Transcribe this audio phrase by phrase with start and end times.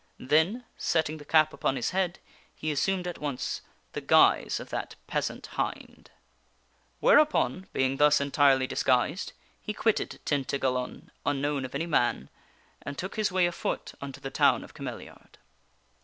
[0.17, 2.17] Then, setting the cup upon his head,
[2.55, 3.61] he assumed at once
[3.93, 6.09] the guise of that peasant hind.
[6.99, 10.57] Whereupon, being thus entirely disguised, he quitted Tin King Arthur
[10.89, 12.31] tagalon unknown of any man,
[12.81, 15.33] and took his way a foot unto ^disgui^?" the town of Cameliard.